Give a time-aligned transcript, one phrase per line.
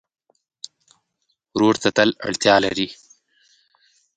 [1.55, 2.87] ورور ته تل اړتیا لرې.